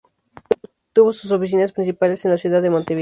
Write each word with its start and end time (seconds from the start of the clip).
Tuvo 0.93 1.13
sus 1.13 1.31
oficinas 1.31 1.73
principales 1.73 2.25
en 2.25 2.31
la 2.31 2.39
ciudad 2.39 2.63
de 2.63 2.71
Montevideo. 2.71 2.99